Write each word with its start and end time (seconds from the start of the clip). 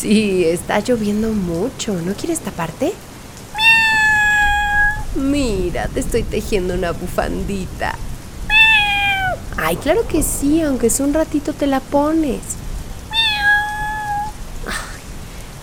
Sí, 0.00 0.46
está 0.46 0.80
lloviendo 0.80 1.30
mucho. 1.32 1.92
¿No 1.92 2.14
quieres 2.14 2.40
taparte? 2.40 2.94
Mira, 5.14 5.88
te 5.88 6.00
estoy 6.00 6.22
tejiendo 6.22 6.72
una 6.72 6.92
bufandita. 6.92 7.94
Ay, 9.58 9.76
claro 9.76 10.08
que 10.08 10.22
sí, 10.22 10.62
aunque 10.62 10.88
sea 10.88 11.04
un 11.04 11.12
ratito 11.12 11.52
te 11.52 11.66
la 11.66 11.80
pones. 11.80 12.40
Ay, 14.66 15.02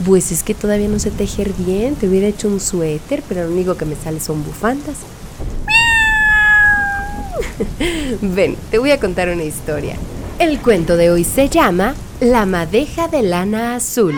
pues 0.06 0.32
es 0.32 0.44
que 0.44 0.54
todavía 0.54 0.88
no 0.88 1.00
sé 1.00 1.10
tejer 1.10 1.54
bien. 1.54 1.96
Te 1.96 2.08
hubiera 2.08 2.28
hecho 2.28 2.48
un 2.48 2.60
suéter, 2.60 3.24
pero 3.28 3.44
lo 3.44 3.52
único 3.52 3.76
que 3.76 3.86
me 3.86 3.96
sale 3.96 4.20
son 4.20 4.44
bufandas. 4.44 4.98
Ven, 8.22 8.56
te 8.70 8.78
voy 8.78 8.92
a 8.92 9.00
contar 9.00 9.30
una 9.30 9.46
historia. 9.46 9.96
El 10.38 10.60
cuento 10.60 10.96
de 10.96 11.10
hoy 11.10 11.24
se 11.24 11.50
llama 11.50 11.96
La 12.20 12.48
madeja 12.48 13.08
de 13.08 13.22
lana 13.22 13.76
azul. 13.76 14.16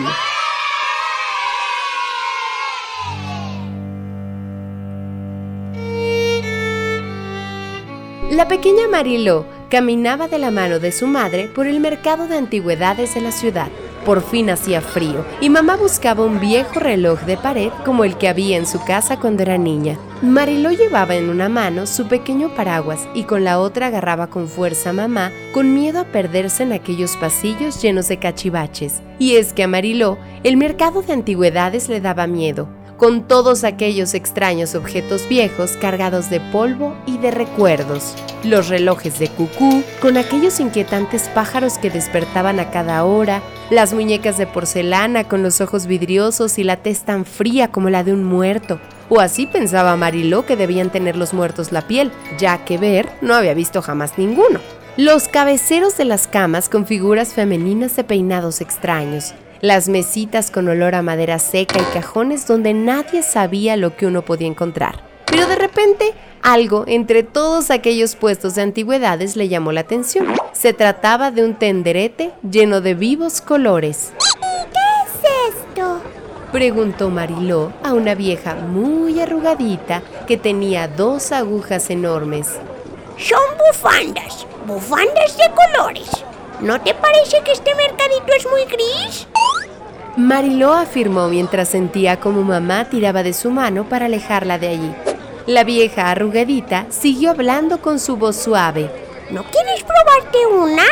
La 8.30 8.48
pequeña 8.48 8.88
Mariló 8.88 9.44
caminaba 9.68 10.28
de 10.28 10.38
la 10.38 10.50
mano 10.50 10.78
de 10.78 10.92
su 10.92 11.06
madre 11.06 11.50
por 11.54 11.66
el 11.66 11.78
mercado 11.80 12.26
de 12.26 12.38
antigüedades 12.38 13.14
de 13.14 13.20
la 13.20 13.32
ciudad. 13.32 13.68
Por 14.04 14.22
fin 14.22 14.50
hacía 14.50 14.80
frío 14.80 15.24
y 15.40 15.50
mamá 15.50 15.76
buscaba 15.76 16.24
un 16.24 16.40
viejo 16.40 16.80
reloj 16.80 17.20
de 17.22 17.36
pared 17.36 17.70
como 17.84 18.04
el 18.04 18.16
que 18.16 18.28
había 18.28 18.56
en 18.56 18.66
su 18.66 18.82
casa 18.84 19.18
cuando 19.18 19.42
era 19.42 19.58
niña. 19.58 19.98
Mariló 20.22 20.70
llevaba 20.70 21.16
en 21.16 21.30
una 21.30 21.48
mano 21.48 21.86
su 21.86 22.06
pequeño 22.06 22.54
paraguas 22.54 23.08
y 23.14 23.24
con 23.24 23.44
la 23.44 23.58
otra 23.58 23.88
agarraba 23.88 24.28
con 24.28 24.48
fuerza 24.48 24.90
a 24.90 24.94
mamá 24.94 25.30
con 25.52 25.74
miedo 25.74 26.00
a 26.00 26.04
perderse 26.04 26.62
en 26.62 26.72
aquellos 26.72 27.16
pasillos 27.16 27.80
llenos 27.82 28.08
de 28.08 28.18
cachivaches. 28.18 29.02
Y 29.18 29.36
es 29.36 29.52
que 29.52 29.62
a 29.62 29.68
Mariló 29.68 30.18
el 30.44 30.56
mercado 30.56 31.02
de 31.02 31.12
antigüedades 31.12 31.88
le 31.88 32.00
daba 32.00 32.26
miedo 32.26 32.68
con 33.00 33.22
todos 33.26 33.64
aquellos 33.64 34.12
extraños 34.12 34.74
objetos 34.74 35.26
viejos 35.26 35.72
cargados 35.80 36.28
de 36.28 36.38
polvo 36.38 36.94
y 37.06 37.16
de 37.16 37.30
recuerdos. 37.30 38.14
Los 38.44 38.68
relojes 38.68 39.18
de 39.18 39.28
cucú, 39.28 39.82
con 40.02 40.18
aquellos 40.18 40.60
inquietantes 40.60 41.30
pájaros 41.30 41.78
que 41.78 41.88
despertaban 41.88 42.60
a 42.60 42.70
cada 42.70 43.06
hora, 43.06 43.40
las 43.70 43.94
muñecas 43.94 44.36
de 44.36 44.46
porcelana 44.46 45.24
con 45.24 45.42
los 45.42 45.62
ojos 45.62 45.86
vidriosos 45.86 46.58
y 46.58 46.62
la 46.62 46.76
tez 46.76 47.00
tan 47.00 47.24
fría 47.24 47.68
como 47.68 47.88
la 47.88 48.04
de 48.04 48.12
un 48.12 48.22
muerto. 48.22 48.78
O 49.08 49.20
así 49.20 49.46
pensaba 49.46 49.96
Mariló 49.96 50.44
que 50.44 50.56
debían 50.56 50.90
tener 50.90 51.16
los 51.16 51.32
muertos 51.32 51.72
la 51.72 51.88
piel, 51.88 52.12
ya 52.38 52.66
que 52.66 52.76
ver 52.76 53.08
no 53.22 53.34
había 53.34 53.54
visto 53.54 53.80
jamás 53.80 54.18
ninguno. 54.18 54.60
Los 54.98 55.26
cabeceros 55.26 55.96
de 55.96 56.04
las 56.04 56.26
camas 56.26 56.68
con 56.68 56.84
figuras 56.84 57.32
femeninas 57.32 57.96
de 57.96 58.04
peinados 58.04 58.60
extraños, 58.60 59.32
las 59.60 59.88
mesitas 59.88 60.50
con 60.50 60.68
olor 60.68 60.94
a 60.94 61.02
madera 61.02 61.38
seca 61.38 61.80
y 61.80 61.94
cajones 61.94 62.46
donde 62.46 62.72
nadie 62.74 63.22
sabía 63.22 63.76
lo 63.76 63.96
que 63.96 64.06
uno 64.06 64.22
podía 64.22 64.48
encontrar. 64.48 65.02
Pero 65.26 65.46
de 65.46 65.56
repente, 65.56 66.12
algo 66.42 66.84
entre 66.86 67.22
todos 67.22 67.70
aquellos 67.70 68.16
puestos 68.16 68.54
de 68.54 68.62
antigüedades 68.62 69.36
le 69.36 69.48
llamó 69.48 69.72
la 69.72 69.82
atención. 69.82 70.26
Se 70.52 70.72
trataba 70.72 71.30
de 71.30 71.44
un 71.44 71.54
tenderete 71.54 72.32
lleno 72.48 72.80
de 72.80 72.94
vivos 72.94 73.40
colores. 73.40 74.12
¿Qué 74.72 74.78
es 75.06 75.54
esto? 75.54 76.00
Preguntó 76.52 77.10
Mariló 77.10 77.72
a 77.84 77.92
una 77.92 78.14
vieja 78.14 78.56
muy 78.56 79.20
arrugadita 79.20 80.02
que 80.26 80.36
tenía 80.36 80.88
dos 80.88 81.30
agujas 81.30 81.90
enormes. 81.90 82.48
Son 83.16 83.38
bufandas. 83.68 84.46
Bufandas 84.66 85.36
de 85.36 85.44
colores. 85.54 86.10
¿No 86.60 86.80
te 86.80 86.92
parece 86.94 87.42
que 87.44 87.52
este 87.52 87.74
mercadito 87.74 88.32
es 88.36 88.46
muy 88.50 88.64
gris? 88.64 89.28
Mariló 90.16 90.74
afirmó 90.74 91.28
mientras 91.28 91.68
sentía 91.68 92.18
como 92.18 92.42
mamá 92.42 92.86
tiraba 92.86 93.22
de 93.22 93.32
su 93.32 93.50
mano 93.50 93.88
para 93.88 94.06
alejarla 94.06 94.58
de 94.58 94.68
allí. 94.68 94.94
La 95.46 95.64
vieja 95.64 96.10
arrugadita 96.10 96.86
siguió 96.90 97.30
hablando 97.30 97.80
con 97.80 98.00
su 98.00 98.16
voz 98.16 98.36
suave. 98.36 98.90
¿No 99.30 99.44
quieres 99.44 99.84
probarte 99.84 100.46
una? 100.46 100.82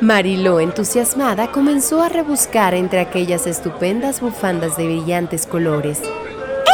Mariló, 0.00 0.60
entusiasmada, 0.60 1.52
comenzó 1.52 2.02
a 2.02 2.08
rebuscar 2.08 2.72
entre 2.74 3.00
aquellas 3.00 3.46
estupendas 3.46 4.20
bufandas 4.20 4.76
de 4.76 4.86
brillantes 4.86 5.46
colores. 5.46 6.00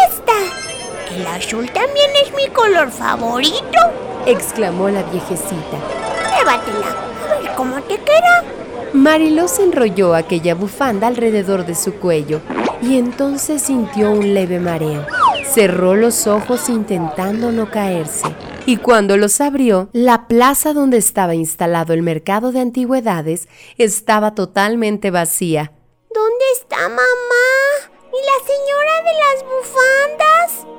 ¡Esta! 0.09 0.33
El 1.15 1.27
azul 1.27 1.71
también 1.71 2.11
es 2.23 2.33
mi 2.35 2.49
color 2.53 2.91
favorito. 2.91 3.79
Exclamó 4.27 4.89
la 4.89 5.03
viejecita. 5.03 5.79
Pruébatela. 6.23 6.87
A 7.35 7.41
ver 7.41 7.55
cómo 7.57 7.81
te 7.83 7.97
queda. 7.99 8.45
Mariló 8.95 9.49
se 9.49 9.65
enrolló 9.65 10.15
aquella 10.15 10.55
bufanda 10.55 11.09
alrededor 11.09 11.67
de 11.67 11.75
su 11.75 11.95
cuello 11.95 12.41
y 12.81 12.97
entonces 12.97 13.61
sintió 13.61 14.13
un 14.13 14.35
leve 14.35 14.61
mareo. 14.61 15.05
Cerró 15.45 15.97
los 15.97 16.29
ojos 16.29 16.69
intentando 16.69 17.51
no 17.51 17.71
caerse 17.73 18.29
y 18.67 18.77
cuando 18.77 19.17
los 19.17 19.41
abrió, 19.41 19.89
la 19.93 20.29
plaza 20.29 20.73
donde 20.73 20.97
estaba 20.97 21.35
instalado 21.35 21.93
el 21.93 22.03
mercado 22.03 22.53
de 22.53 22.61
antigüedades 22.61 23.49
estaba 23.79 24.37
totalmente 24.37 25.11
vacía. 25.11 25.73
¿Dónde 26.15 26.45
está 26.61 26.89
mamá? 26.89 27.05
¿Y 28.13 28.21
la 28.25 28.39
señora 28.47 29.03
de 29.03 29.13
las 29.19 29.45
bufandas? 29.45 30.74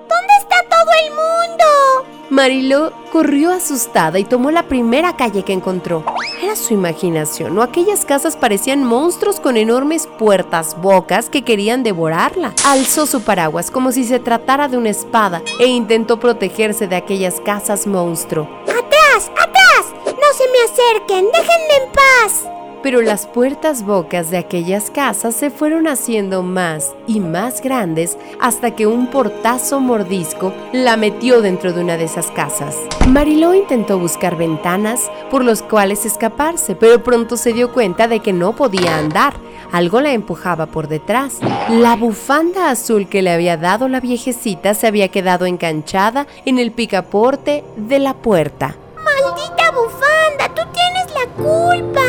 ¿Dónde 0.45 0.55
está 0.55 0.69
todo 0.69 0.91
el 1.03 1.09
mundo? 1.11 2.09
Mariló 2.29 2.91
corrió 3.11 3.51
asustada 3.51 4.19
y 4.19 4.23
tomó 4.23 4.51
la 4.51 4.63
primera 4.63 5.15
calle 5.15 5.43
que 5.43 5.53
encontró. 5.53 6.03
Era 6.41 6.55
su 6.55 6.73
imaginación, 6.73 7.57
o 7.57 7.61
aquellas 7.61 8.03
casas 8.03 8.35
parecían 8.35 8.83
monstruos 8.83 9.39
con 9.39 9.57
enormes 9.57 10.07
puertas 10.19 10.79
bocas 10.81 11.29
que 11.29 11.43
querían 11.43 11.83
devorarla. 11.83 12.53
Alzó 12.65 13.05
su 13.05 13.21
paraguas 13.21 13.71
como 13.71 13.91
si 13.91 14.03
se 14.03 14.19
tratara 14.19 14.67
de 14.67 14.77
una 14.77 14.89
espada 14.89 15.41
e 15.59 15.67
intentó 15.67 16.19
protegerse 16.19 16.87
de 16.87 16.97
aquellas 16.97 17.39
casas 17.39 17.87
monstruo. 17.87 18.47
¡Atrás! 18.63 19.31
¡Atrás! 19.31 19.93
¡No 20.05 20.33
se 20.33 20.43
me 20.51 20.59
acerquen! 20.65 21.25
¡Déjenme 21.31 21.85
en 21.85 21.91
paz! 21.91 22.64
Pero 22.85 23.01
las 23.01 23.25
puertas 23.25 23.83
bocas 23.83 24.29
de 24.29 24.37
aquellas 24.37 24.91
casas 24.91 25.33
se 25.33 25.49
fueron 25.49 25.87
haciendo 25.87 26.43
más 26.43 26.93
y 27.07 27.19
más 27.19 27.59
grandes 27.61 28.15
hasta 28.39 28.75
que 28.75 28.85
un 28.85 29.09
portazo 29.09 29.79
mordisco 29.79 30.53
la 30.71 30.95
metió 30.95 31.41
dentro 31.41 31.73
de 31.73 31.81
una 31.81 31.97
de 31.97 32.03
esas 32.03 32.27
casas. 32.27 32.77
Mariló 33.07 33.55
intentó 33.55 33.97
buscar 33.97 34.37
ventanas 34.37 35.09
por 35.31 35.43
los 35.43 35.63
cuales 35.63 36.05
escaparse, 36.05 36.75
pero 36.75 37.03
pronto 37.03 37.37
se 37.37 37.53
dio 37.53 37.73
cuenta 37.73 38.07
de 38.07 38.19
que 38.19 38.33
no 38.33 38.55
podía 38.55 38.99
andar. 38.99 39.33
Algo 39.71 39.99
la 39.99 40.13
empujaba 40.13 40.67
por 40.67 40.87
detrás. 40.87 41.39
La 41.69 41.95
bufanda 41.95 42.69
azul 42.69 43.09
que 43.09 43.23
le 43.23 43.31
había 43.31 43.57
dado 43.57 43.87
la 43.87 43.99
viejecita 43.99 44.75
se 44.75 44.85
había 44.85 45.07
quedado 45.07 45.47
enganchada 45.47 46.27
en 46.45 46.59
el 46.59 46.71
picaporte 46.71 47.63
de 47.77 47.97
la 47.97 48.13
puerta. 48.13 48.75
¡Maldita 49.03 49.71
bufanda! 49.71 50.53
¡Tú 50.53 50.61
tienes 50.71 51.07
la 51.15 51.33
culpa! 51.33 52.04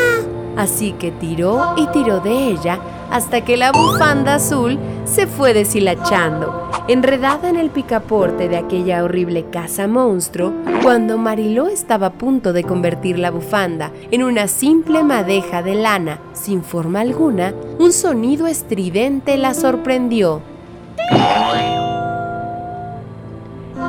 Así 0.57 0.93
que 0.93 1.11
tiró 1.11 1.75
y 1.77 1.87
tiró 1.89 2.21
de 2.21 2.49
ella 2.49 2.81
hasta 3.11 3.43
que 3.43 3.57
la 3.57 3.73
bufanda 3.73 4.35
azul 4.37 4.79
se 5.05 5.27
fue 5.27 5.55
deshilachando, 5.55 6.71
enredada 6.89 7.49
en 7.49 7.57
el 7.57 7.71
picaporte 7.71 8.49
de 8.49 8.57
aquella 8.57 9.05
horrible 9.05 9.45
casa 9.51 9.87
monstruo, 9.87 10.53
cuando 10.83 11.19
Mariló 11.19 11.69
estaba 11.69 12.09
a 12.09 12.13
punto 12.13 12.53
de 12.53 12.65
convertir 12.65 13.19
la 13.19 13.31
bufanda 13.31 13.93
en 14.11 14.23
una 14.23 14.49
simple 14.49 15.03
madeja 15.03 15.63
de 15.63 15.75
lana 15.75 16.19
sin 16.33 16.63
forma 16.63 17.01
alguna, 17.01 17.55
un 17.79 17.93
sonido 17.93 18.47
estridente 18.47 19.37
la 19.37 19.55
sorprendió. 19.55 20.43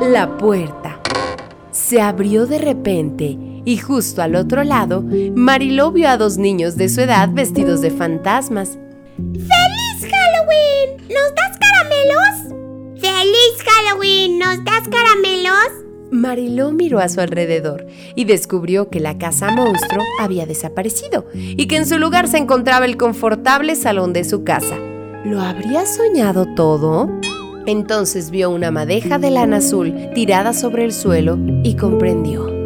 La 0.00 0.36
puerta 0.38 1.00
se 1.72 2.00
abrió 2.00 2.46
de 2.46 2.58
repente 2.58 3.47
y 3.64 3.76
justo 3.78 4.22
al 4.22 4.34
otro 4.34 4.64
lado, 4.64 5.04
Mariló 5.34 5.92
vio 5.92 6.08
a 6.08 6.16
dos 6.16 6.38
niños 6.38 6.76
de 6.76 6.88
su 6.88 7.00
edad 7.00 7.30
vestidos 7.32 7.80
de 7.80 7.90
fantasmas. 7.90 8.78
¡Feliz 9.16 10.12
Halloween! 10.12 11.08
¿Nos 11.08 11.34
das 11.34 11.58
caramelos? 11.58 13.00
¡Feliz 13.00 13.64
Halloween! 13.66 14.38
¿Nos 14.38 14.64
das 14.64 14.88
caramelos? 14.88 15.84
Mariló 16.10 16.72
miró 16.72 17.00
a 17.00 17.08
su 17.08 17.20
alrededor 17.20 17.86
y 18.14 18.24
descubrió 18.24 18.88
que 18.88 19.00
la 19.00 19.18
casa 19.18 19.50
monstruo 19.50 20.02
había 20.20 20.46
desaparecido 20.46 21.26
y 21.34 21.66
que 21.66 21.76
en 21.76 21.86
su 21.86 21.98
lugar 21.98 22.28
se 22.28 22.38
encontraba 22.38 22.86
el 22.86 22.96
confortable 22.96 23.76
salón 23.76 24.12
de 24.12 24.24
su 24.24 24.42
casa. 24.44 24.76
¿Lo 25.24 25.40
habría 25.42 25.84
soñado 25.84 26.46
todo? 26.54 27.10
Entonces 27.66 28.30
vio 28.30 28.48
una 28.50 28.70
madeja 28.70 29.18
de 29.18 29.30
lana 29.30 29.58
azul 29.58 29.94
tirada 30.14 30.54
sobre 30.54 30.84
el 30.84 30.92
suelo 30.92 31.38
y 31.62 31.76
comprendió. 31.76 32.57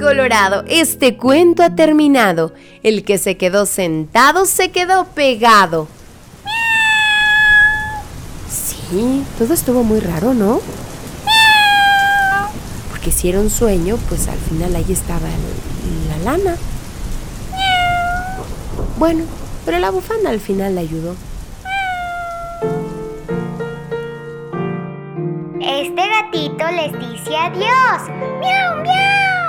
Colorado, 0.00 0.64
este 0.66 1.16
cuento 1.16 1.62
ha 1.62 1.76
terminado. 1.76 2.52
El 2.82 3.04
que 3.04 3.18
se 3.18 3.36
quedó 3.36 3.66
sentado 3.66 4.46
se 4.46 4.70
quedó 4.70 5.04
pegado. 5.04 5.86
Sí, 8.48 9.24
todo 9.38 9.54
estuvo 9.54 9.84
muy 9.84 10.00
raro, 10.00 10.34
¿no? 10.34 10.60
Porque 12.90 13.12
si 13.12 13.28
era 13.28 13.40
un 13.40 13.50
sueño, 13.50 13.98
pues 14.08 14.26
al 14.28 14.38
final 14.38 14.74
ahí 14.74 14.86
estaba 14.88 15.28
la 16.08 16.32
lana. 16.32 16.56
Bueno, 18.98 19.24
pero 19.64 19.78
la 19.78 19.90
bufanda 19.90 20.30
al 20.30 20.40
final 20.40 20.74
la 20.74 20.80
ayudó. 20.80 21.14
Este 25.60 26.02
gatito 26.08 26.64
les 26.72 26.92
dice 26.92 27.36
adiós. 27.36 28.08
¡Miau, 28.40 28.82
miau! 28.82 29.39